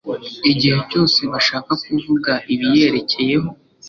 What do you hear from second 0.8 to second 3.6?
cyose bashaka kuvuga ibiyerekeyeho.